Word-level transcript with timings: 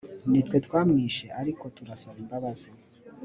nitwe 0.31 0.57
twamishe 0.65 1.25
ariko 1.41 1.63
turasaba 1.75 2.17
imbabazi 2.23 2.69